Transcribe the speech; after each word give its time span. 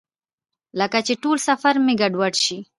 لکه 0.79 0.99
چې 1.07 1.13
ټول 1.23 1.37
سفر 1.47 1.73
مې 1.85 1.93
ګډوډ 2.01 2.33
شي. 2.45 2.57